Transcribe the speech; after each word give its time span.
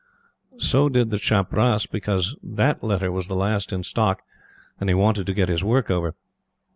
So 0.57 0.89
did 0.89 1.11
the 1.11 1.19
chaprasss, 1.19 1.85
because 1.85 2.35
that 2.41 2.83
letter 2.83 3.11
was 3.11 3.27
the 3.27 3.35
last 3.35 3.71
in 3.71 3.83
stock 3.83 4.23
and 4.79 4.89
he 4.89 4.95
wanted 4.95 5.27
to 5.27 5.33
get 5.35 5.47
his 5.47 5.63
work 5.63 5.91
over. 5.91 6.15